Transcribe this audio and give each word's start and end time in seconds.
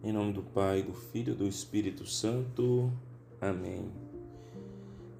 Em 0.00 0.12
nome 0.12 0.32
do 0.32 0.44
Pai, 0.44 0.80
do 0.80 0.92
Filho 0.92 1.32
e 1.32 1.36
do 1.36 1.48
Espírito 1.48 2.06
Santo. 2.06 2.88
Amém. 3.40 3.84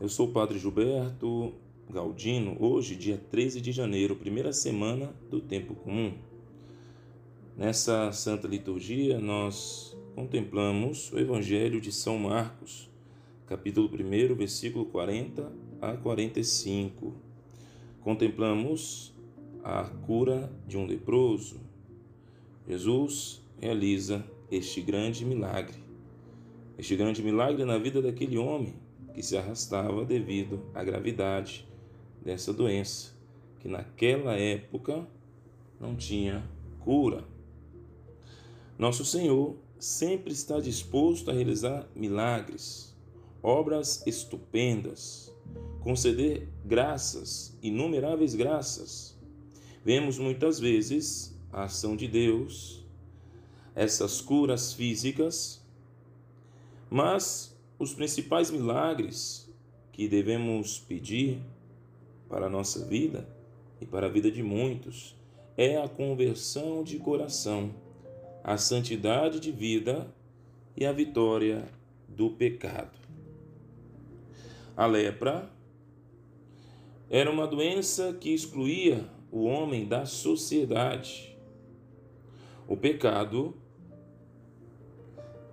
Eu 0.00 0.08
sou 0.08 0.28
o 0.28 0.30
Padre 0.30 0.56
Gilberto 0.56 1.52
Galdino, 1.90 2.56
hoje, 2.60 2.94
dia 2.94 3.20
13 3.28 3.60
de 3.60 3.72
janeiro, 3.72 4.14
primeira 4.14 4.52
semana 4.52 5.12
do 5.28 5.40
Tempo 5.40 5.74
Comum. 5.74 6.14
Nessa 7.56 8.12
Santa 8.12 8.46
Liturgia, 8.46 9.18
nós 9.18 9.96
contemplamos 10.14 11.12
o 11.12 11.18
Evangelho 11.18 11.80
de 11.80 11.90
São 11.90 12.16
Marcos, 12.16 12.88
capítulo 13.48 13.90
1, 13.92 14.36
versículo 14.36 14.84
40 14.84 15.52
a 15.82 15.96
45. 15.96 17.14
Contemplamos 18.00 19.12
a 19.64 19.82
cura 19.82 20.52
de 20.68 20.78
um 20.78 20.86
leproso. 20.86 21.56
Jesus 22.68 23.42
realiza 23.60 24.24
este 24.50 24.80
grande 24.80 25.24
milagre. 25.24 25.76
Este 26.78 26.96
grande 26.96 27.22
milagre 27.22 27.64
na 27.64 27.78
vida 27.78 28.00
daquele 28.00 28.38
homem 28.38 28.74
que 29.12 29.22
se 29.22 29.36
arrastava 29.36 30.04
devido 30.04 30.62
à 30.74 30.84
gravidade 30.84 31.68
dessa 32.22 32.52
doença, 32.52 33.12
que 33.58 33.68
naquela 33.68 34.36
época 34.36 35.06
não 35.80 35.96
tinha 35.96 36.44
cura. 36.80 37.24
Nosso 38.78 39.04
Senhor 39.04 39.56
sempre 39.78 40.32
está 40.32 40.60
disposto 40.60 41.30
a 41.30 41.34
realizar 41.34 41.88
milagres, 41.94 42.96
obras 43.42 44.06
estupendas, 44.06 45.34
conceder 45.80 46.48
graças, 46.64 47.56
inumeráveis 47.62 48.34
graças. 48.34 49.18
Vemos 49.84 50.18
muitas 50.18 50.60
vezes 50.60 51.36
a 51.52 51.64
ação 51.64 51.96
de 51.96 52.06
Deus 52.06 52.86
essas 53.78 54.20
curas 54.20 54.72
físicas, 54.72 55.64
mas 56.90 57.56
os 57.78 57.94
principais 57.94 58.50
milagres 58.50 59.48
que 59.92 60.08
devemos 60.08 60.80
pedir 60.80 61.40
para 62.28 62.46
a 62.46 62.48
nossa 62.48 62.84
vida 62.84 63.28
e 63.80 63.86
para 63.86 64.06
a 64.06 64.10
vida 64.10 64.32
de 64.32 64.42
muitos 64.42 65.14
é 65.56 65.80
a 65.80 65.88
conversão 65.88 66.82
de 66.82 66.98
coração, 66.98 67.72
a 68.42 68.58
santidade 68.58 69.38
de 69.38 69.52
vida 69.52 70.12
e 70.76 70.84
a 70.84 70.90
vitória 70.90 71.64
do 72.08 72.30
pecado. 72.30 72.98
A 74.76 74.86
lepra 74.86 75.48
era 77.08 77.30
uma 77.30 77.46
doença 77.46 78.12
que 78.12 78.34
excluía 78.34 79.08
o 79.30 79.44
homem 79.44 79.86
da 79.86 80.04
sociedade. 80.04 81.38
O 82.66 82.76
pecado 82.76 83.54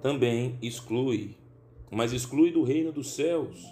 também 0.06 0.56
exclui, 0.62 1.36
mas 1.90 2.14
exclui 2.14 2.52
do 2.52 2.62
reino 2.62 2.92
dos 2.92 3.16
céus. 3.16 3.66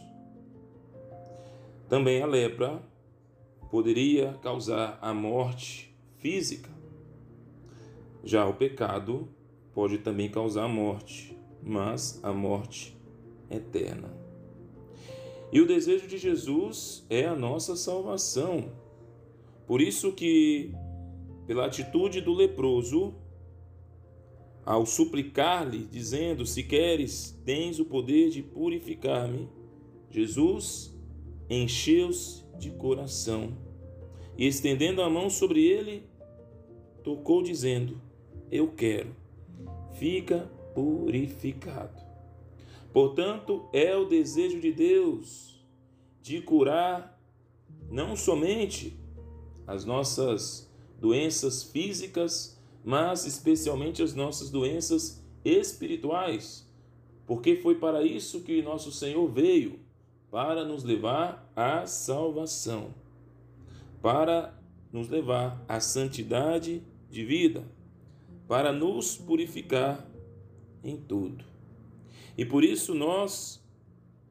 Também 1.88 2.23
a 2.23 2.25
lepra 2.25 2.81
poderia 3.70 4.34
causar 4.42 4.98
a 5.00 5.14
morte 5.14 5.95
física. 6.17 6.72
Já 8.23 8.48
o 8.48 8.53
pecado 8.56 9.30
pode 9.75 10.00
também 10.00 10.28
causar 10.28 10.64
a 10.64 10.67
morte, 10.67 11.38
mas 11.62 12.20
a 12.23 12.34
morte 12.34 12.97
eterna. 13.47 14.12
E 15.52 15.62
o 15.62 15.68
desejo 15.68 16.08
de 16.08 16.18
Jesus 16.18 17.06
é 17.12 17.28
a 17.28 17.36
nossa 17.36 17.75
salvação. 17.75 18.72
Por 19.68 19.80
isso 19.81 20.12
que 20.14 20.73
pela 21.45 21.68
atitude 21.68 22.22
do 22.22 22.34
leproso, 22.34 23.14
ao 24.66 24.86
suplicar-lhe, 24.86 25.86
dizendo: 25.86 26.45
Se 26.45 26.64
queres, 26.64 27.39
tens 27.45 27.80
o 27.80 27.86
poder 27.86 28.30
de 28.30 28.42
purificar-me. 28.42 29.50
Jesus 30.09 30.94
encheu-se 31.50 32.44
de 32.57 32.72
coração 32.72 33.57
e, 34.38 34.47
estendendo 34.47 35.01
a 35.01 35.09
mão 35.09 35.29
sobre 35.29 35.66
ele, 35.66 36.03
tocou, 37.03 37.44
dizendo: 37.44 38.00
Eu 38.51 38.69
quero, 38.69 39.16
fica 39.97 40.50
purificado. 40.74 42.01
Portanto, 42.91 43.68
é 43.74 43.95
o 43.95 44.06
desejo 44.06 44.59
de 44.59 44.72
Deus 44.72 45.53
de 46.22 46.41
curar 46.41 47.19
não 47.90 48.16
somente 48.16 48.97
as 49.68 49.84
nossas 49.84 50.72
doenças 51.00 51.63
físicas, 51.63 52.53
mas 52.83 53.25
especialmente 53.25 54.03
as 54.03 54.13
nossas 54.13 54.49
doenças 54.49 55.23
espirituais, 55.45 56.67
porque 57.25 57.55
foi 57.55 57.75
para 57.75 58.03
isso 58.03 58.41
que 58.41 58.61
nosso 58.61 58.91
Senhor 58.91 59.25
veio 59.31 59.79
para 60.29 60.66
nos 60.66 60.83
levar 60.83 61.49
à 61.55 61.85
salvação, 61.85 62.94
para 64.01 64.53
nos 64.91 65.07
levar 65.07 65.63
à 65.67 65.79
santidade 65.79 66.83
de 67.09 67.23
vida, 67.23 67.63
para 68.47 68.73
nos 68.73 69.15
purificar 69.15 70.05
em 70.83 70.97
tudo. 70.97 71.45
E 72.38 72.44
por 72.44 72.63
isso 72.63 72.94
nós 72.94 73.63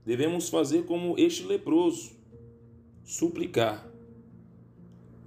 devemos 0.05 0.49
fazer 0.49 0.85
como 0.85 1.19
este 1.19 1.45
leproso, 1.45 2.13
suplicar, 3.05 3.89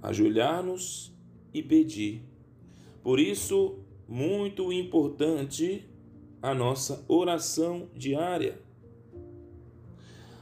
ajoelhar-nos 0.02 1.12
e 1.52 1.62
pedir 1.62 2.22
por 3.06 3.20
isso, 3.20 3.78
muito 4.08 4.72
importante 4.72 5.88
a 6.42 6.52
nossa 6.52 7.04
oração 7.06 7.88
diária. 7.94 8.58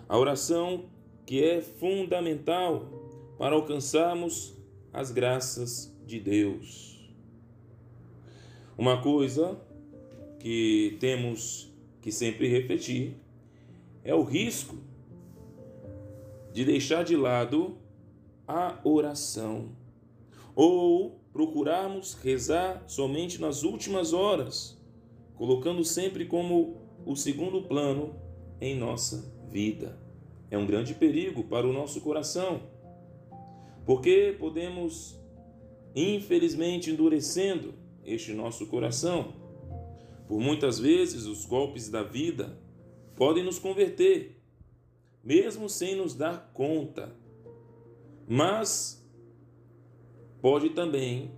A 0.09 0.17
oração 0.17 0.87
que 1.27 1.45
é 1.45 1.61
fundamental 1.61 2.89
para 3.37 3.55
alcançarmos 3.55 4.57
as 4.95 5.11
graças 5.11 5.95
de 6.07 6.19
Deus. 6.19 7.07
Uma 8.79 9.03
coisa 9.03 9.61
que 10.41 10.97
temos 11.01 11.71
que 12.01 12.11
sempre 12.11 12.49
refletir 12.49 13.15
é 14.03 14.15
o 14.15 14.23
risco 14.23 14.79
de 16.51 16.65
deixar 16.65 17.05
de 17.05 17.15
lado 17.15 17.77
a 18.49 18.81
oração 18.85 19.69
ou 20.57 21.23
procurarmos 21.35 22.15
rezar 22.15 22.85
somente 22.87 23.41
nas 23.41 23.65
últimas 23.65 24.13
horas, 24.13 24.81
colocando 25.35 25.85
sempre 25.85 26.27
como 26.27 26.77
o 27.05 27.17
segundo 27.17 27.61
plano 27.63 28.15
em 28.61 28.79
nossa 28.79 29.35
vida. 29.51 29.99
É 30.49 30.57
um 30.57 30.65
grande 30.65 30.95
perigo 30.95 31.43
para 31.43 31.67
o 31.67 31.73
nosso 31.73 32.01
coração, 32.01 32.63
porque 33.85 34.37
podemos, 34.39 35.21
infelizmente, 35.93 36.93
endurecendo 36.93 37.75
este 38.05 38.33
nosso 38.33 38.69
coração. 38.69 39.35
Por 40.29 40.39
muitas 40.39 40.79
vezes, 40.79 41.25
os 41.27 41.45
golpes 41.45 41.89
da 41.89 42.05
vida 42.05 42.57
podem 43.17 43.43
nos 43.43 43.59
converter, 43.59 44.41
mesmo 45.23 45.69
sem 45.69 45.97
nos 45.97 46.15
dar 46.15 46.53
conta. 46.55 47.13
Mas 48.29 49.04
pode 50.45 50.69
também 50.69 51.31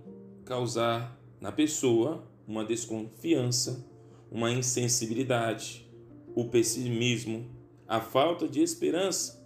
causar 0.43 1.17
na 1.39 1.49
pessoa 1.49 2.27
uma 2.45 2.65
desconfiança, 2.65 3.89
uma 4.29 4.51
insensibilidade, 4.51 5.89
o 6.35 6.43
pessimismo, 6.49 7.49
a 7.87 8.01
falta 8.01 8.49
de 8.49 8.61
esperança. 8.61 9.41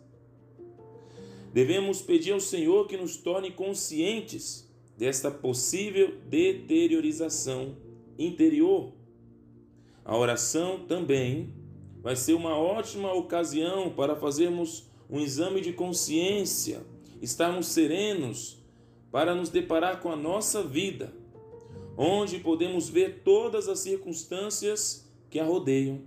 Devemos 1.53 2.01
pedir 2.01 2.31
ao 2.31 2.39
Senhor 2.39 2.87
que 2.87 2.97
nos 2.97 3.17
torne 3.17 3.51
conscientes 3.51 4.67
desta 4.97 5.29
possível 5.29 6.15
deteriorização 6.27 7.77
interior. 8.17 8.91
A 10.03 10.17
oração 10.17 10.87
também 10.87 11.53
vai 12.01 12.15
ser 12.15 12.33
uma 12.33 12.57
ótima 12.57 13.13
ocasião 13.13 13.91
para 13.91 14.15
fazermos 14.15 14.89
um 15.07 15.19
exame 15.19 15.61
de 15.61 15.71
consciência, 15.71 16.83
estarmos 17.21 17.67
serenos 17.67 18.59
para 19.11 19.35
nos 19.35 19.49
deparar 19.49 19.99
com 19.99 20.11
a 20.11 20.15
nossa 20.15 20.63
vida, 20.63 21.13
onde 21.97 22.39
podemos 22.39 22.89
ver 22.89 23.21
todas 23.23 23.67
as 23.67 23.79
circunstâncias 23.79 25.11
que 25.29 25.39
a 25.39 25.45
rodeiam. 25.45 26.01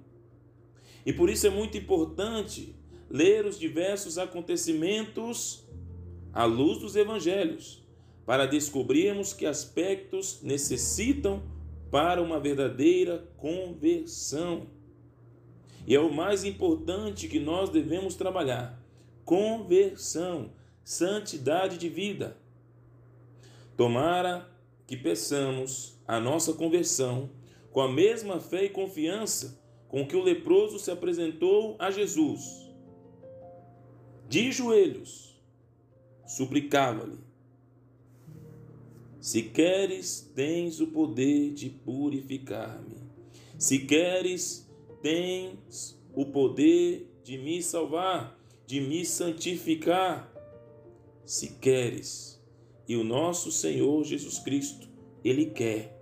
E 1.05 1.13
por 1.13 1.29
isso 1.29 1.47
é 1.47 1.51
muito 1.51 1.77
importante 1.77 2.75
ler 3.11 3.45
os 3.45 3.59
diversos 3.59 4.17
acontecimentos 4.17 5.65
à 6.33 6.45
luz 6.45 6.79
dos 6.79 6.97
evangelhos, 6.97 7.85
para 8.25 8.47
descobrirmos 8.47 9.35
que 9.35 9.45
aspectos 9.45 10.41
necessitam 10.43 11.43
para 11.91 12.23
uma 12.23 12.41
verdadeira 12.41 13.29
conversão. 13.37 14.67
E 15.87 15.95
é 15.95 16.01
o 16.01 16.13
mais 16.13 16.43
importante 16.43 17.29
que 17.29 17.39
nós 17.39 17.69
devemos 17.69 18.15
trabalhar: 18.15 18.83
conversão, 19.25 20.53
santidade 20.83 21.77
de 21.77 21.91
vida. 21.91 22.39
Tomara 23.77 24.49
que 24.87 24.97
peçamos 24.97 25.99
a 26.07 26.21
nossa 26.21 26.53
conversão 26.53 27.31
com 27.73 27.81
a 27.81 27.91
mesma 27.91 28.39
fé 28.39 28.65
e 28.65 28.69
confiança 28.69 29.61
com 29.89 30.07
que 30.07 30.17
o 30.17 30.23
leproso 30.23 30.79
se 30.79 30.91
apresentou 30.91 31.77
a 31.79 31.91
Jesus. 31.91 32.65
De 34.29 34.53
joelhos, 34.53 35.41
suplicava-lhe: 36.27 37.19
Se 39.21 39.43
queres, 39.43 40.33
tens 40.35 40.81
o 40.81 40.89
poder 40.89 41.53
de 41.53 41.69
purificar-me. 41.69 42.97
Se 43.59 43.81
queres, 43.81 44.69
tens 45.03 46.01
o 46.15 46.27
poder 46.27 47.11
de 47.23 47.39
me 47.39 47.63
salvar, 47.63 48.39
de 48.67 48.81
me 48.81 49.05
santificar. 49.05 50.33
Se 51.25 51.55
queres, 51.55 52.34
e 52.87 52.97
o 52.97 53.05
nosso 53.05 53.51
Senhor 53.51 54.05
Jesus 54.05 54.39
Cristo, 54.39 54.89
Ele 55.25 55.47
quer. 55.47 55.99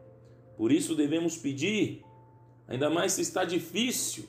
Por 0.56 0.72
isso 0.72 0.94
devemos 0.94 1.36
pedir, 1.36 2.04
ainda 2.66 2.90
mais 2.90 3.12
se 3.12 3.22
está 3.22 3.44
difícil, 3.44 4.24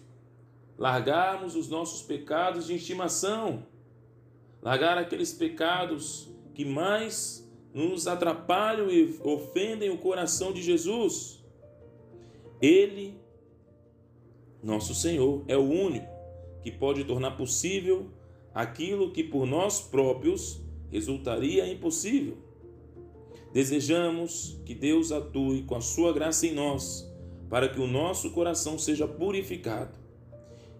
largarmos 0.78 1.56
os 1.56 1.70
nossos 1.70 2.02
pecados 2.02 2.68
de 2.68 2.76
estimação, 2.76 3.66
largar 4.62 4.98
aqueles 4.98 5.34
pecados 5.34 6.30
que 6.54 6.66
mais 6.66 7.44
nos 7.74 8.08
atrapalham 8.08 8.90
e 8.90 9.20
ofendem 9.24 9.90
o 9.90 9.98
coração 9.98 10.54
de 10.54 10.62
Jesus. 10.62 11.44
Ele, 12.62 13.18
nosso 14.62 14.94
Senhor, 14.94 15.44
é 15.48 15.58
o 15.58 15.64
único 15.64 16.08
que 16.62 16.72
pode 16.72 17.04
tornar 17.04 17.32
possível 17.32 18.10
aquilo 18.54 19.12
que 19.12 19.24
por 19.24 19.46
nós 19.46 19.82
próprios 19.82 20.62
resultaria 20.94 21.68
impossível. 21.68 22.38
Desejamos 23.51 24.60
que 24.63 24.75
Deus 24.75 25.12
atue 25.12 25.63
com 25.63 25.75
a 25.75 25.81
sua 25.81 26.13
graça 26.13 26.45
em 26.48 26.54
nós, 26.54 27.12
para 27.50 27.68
que 27.68 27.80
o 27.80 27.88
nosso 27.88 28.31
coração 28.31 28.78
seja 28.78 29.07
purificado 29.07 29.98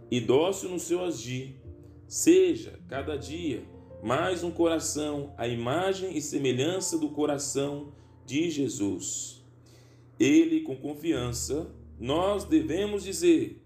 e 0.10 0.22
dócil 0.22 0.70
no 0.70 0.80
seu 0.80 1.04
agir, 1.04 1.56
seja 2.08 2.80
cada 2.88 3.16
dia 3.18 3.64
mais 4.04 4.44
um 4.44 4.52
coração 4.52 5.34
à 5.38 5.48
imagem 5.48 6.16
e 6.16 6.22
semelhança 6.22 6.98
do 6.98 7.10
coração 7.10 7.94
de 8.26 8.50
Jesus. 8.52 9.44
Ele, 10.20 10.62
com 10.62 10.76
confiança, 10.76 11.74
nós 12.00 12.44
devemos 12.44 13.04
dizer: 13.04 13.64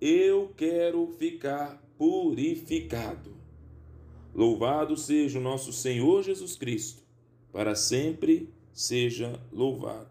Eu 0.00 0.52
quero 0.56 1.06
ficar 1.18 1.82
purificado. 1.96 3.36
Louvado 4.36 4.98
seja 4.98 5.38
o 5.38 5.42
nosso 5.42 5.72
Senhor 5.72 6.22
Jesus 6.22 6.56
Cristo, 6.56 7.02
para 7.50 7.74
sempre 7.74 8.52
seja 8.70 9.40
louvado. 9.50 10.10